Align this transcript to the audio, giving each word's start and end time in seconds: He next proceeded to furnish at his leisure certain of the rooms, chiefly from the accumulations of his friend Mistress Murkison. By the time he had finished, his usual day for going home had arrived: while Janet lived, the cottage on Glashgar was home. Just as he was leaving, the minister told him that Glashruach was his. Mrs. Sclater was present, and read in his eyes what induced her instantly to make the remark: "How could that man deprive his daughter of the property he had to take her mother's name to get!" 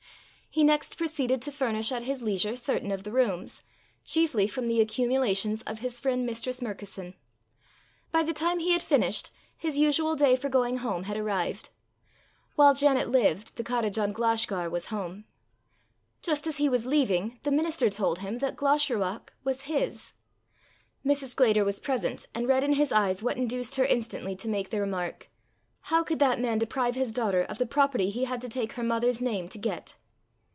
He 0.53 0.65
next 0.65 0.97
proceeded 0.97 1.41
to 1.43 1.51
furnish 1.53 1.93
at 1.93 2.03
his 2.03 2.21
leisure 2.21 2.57
certain 2.57 2.91
of 2.91 3.03
the 3.05 3.11
rooms, 3.13 3.63
chiefly 4.03 4.47
from 4.47 4.67
the 4.67 4.81
accumulations 4.81 5.61
of 5.61 5.79
his 5.79 5.97
friend 5.97 6.25
Mistress 6.25 6.61
Murkison. 6.61 7.13
By 8.11 8.23
the 8.23 8.33
time 8.33 8.59
he 8.59 8.73
had 8.73 8.83
finished, 8.83 9.31
his 9.55 9.79
usual 9.79 10.13
day 10.13 10.35
for 10.35 10.49
going 10.49 10.79
home 10.79 11.03
had 11.03 11.15
arrived: 11.15 11.69
while 12.57 12.73
Janet 12.73 13.07
lived, 13.07 13.55
the 13.55 13.63
cottage 13.63 13.97
on 13.97 14.11
Glashgar 14.11 14.69
was 14.69 14.87
home. 14.87 15.23
Just 16.21 16.45
as 16.45 16.57
he 16.57 16.67
was 16.67 16.85
leaving, 16.85 17.39
the 17.43 17.49
minister 17.51 17.89
told 17.89 18.19
him 18.19 18.39
that 18.39 18.57
Glashruach 18.57 19.29
was 19.45 19.61
his. 19.61 20.15
Mrs. 21.05 21.27
Sclater 21.29 21.63
was 21.63 21.79
present, 21.79 22.27
and 22.35 22.45
read 22.45 22.65
in 22.65 22.73
his 22.73 22.91
eyes 22.91 23.23
what 23.23 23.37
induced 23.37 23.75
her 23.77 23.85
instantly 23.85 24.35
to 24.35 24.49
make 24.49 24.69
the 24.69 24.81
remark: 24.81 25.29
"How 25.83 26.03
could 26.03 26.19
that 26.19 26.41
man 26.41 26.57
deprive 26.57 26.95
his 26.95 27.13
daughter 27.13 27.41
of 27.43 27.57
the 27.57 27.65
property 27.65 28.09
he 28.09 28.25
had 28.25 28.41
to 28.41 28.49
take 28.49 28.73
her 28.73 28.83
mother's 28.83 29.21
name 29.21 29.47
to 29.47 29.57
get!" 29.57 29.95